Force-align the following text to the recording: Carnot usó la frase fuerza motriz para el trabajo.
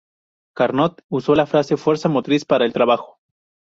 Carnot 0.55 1.03
usó 1.09 1.35
la 1.35 1.45
frase 1.45 1.77
fuerza 1.77 2.09
motriz 2.09 2.43
para 2.43 2.65
el 2.65 2.73
trabajo. 2.73 3.19